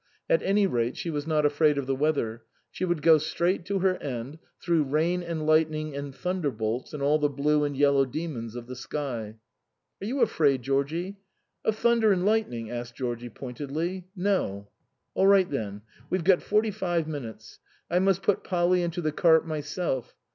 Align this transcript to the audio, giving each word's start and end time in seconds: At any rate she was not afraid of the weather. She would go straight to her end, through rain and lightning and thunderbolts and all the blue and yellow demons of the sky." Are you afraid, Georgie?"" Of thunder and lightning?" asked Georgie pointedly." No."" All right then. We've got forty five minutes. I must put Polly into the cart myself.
At 0.27 0.41
any 0.41 0.65
rate 0.65 0.97
she 0.97 1.11
was 1.11 1.27
not 1.27 1.45
afraid 1.45 1.77
of 1.77 1.85
the 1.85 1.93
weather. 1.95 2.41
She 2.71 2.85
would 2.85 3.03
go 3.03 3.19
straight 3.19 3.65
to 3.65 3.77
her 3.81 3.97
end, 3.97 4.39
through 4.59 4.85
rain 4.85 5.21
and 5.21 5.45
lightning 5.45 5.95
and 5.95 6.11
thunderbolts 6.15 6.91
and 6.91 7.03
all 7.03 7.19
the 7.19 7.29
blue 7.29 7.63
and 7.63 7.77
yellow 7.77 8.03
demons 8.05 8.55
of 8.55 8.65
the 8.65 8.75
sky." 8.75 9.35
Are 10.01 10.05
you 10.07 10.21
afraid, 10.21 10.63
Georgie?"" 10.63 11.19
Of 11.63 11.75
thunder 11.75 12.11
and 12.11 12.25
lightning?" 12.25 12.71
asked 12.71 12.95
Georgie 12.95 13.29
pointedly." 13.29 14.07
No."" 14.31 14.69
All 15.13 15.27
right 15.27 15.47
then. 15.47 15.83
We've 16.09 16.23
got 16.23 16.41
forty 16.41 16.71
five 16.71 17.07
minutes. 17.07 17.59
I 17.87 17.99
must 17.99 18.23
put 18.23 18.43
Polly 18.43 18.81
into 18.81 19.01
the 19.01 19.11
cart 19.11 19.45
myself. 19.45 20.15